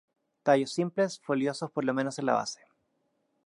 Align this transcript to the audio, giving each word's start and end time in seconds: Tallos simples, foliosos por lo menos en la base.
Tallos 0.41 0.71
simples, 0.71 1.19
foliosos 1.19 1.69
por 1.69 1.85
lo 1.85 1.93
menos 1.93 2.17
en 2.17 2.25
la 2.25 2.33
base. 2.33 2.65